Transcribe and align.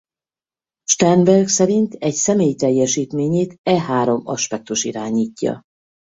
Sternberg 0.83 1.47
szerint 1.47 1.93
egy 1.93 2.13
személy 2.13 2.55
teljesítményét 2.55 3.55
e 3.63 3.79
három 3.81 4.21
aspektus 4.27 4.83
irányítja. 4.83 5.61